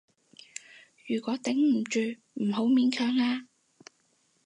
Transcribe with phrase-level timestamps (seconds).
[1.05, 1.99] 如果頂唔住，
[2.33, 3.45] 唔好勉強啊